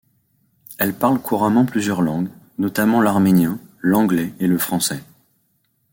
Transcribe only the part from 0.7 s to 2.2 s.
Elle parle couramment plusieurs